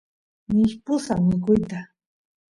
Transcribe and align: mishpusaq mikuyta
mishpusaq 0.53 1.19
mikuyta 1.27 1.79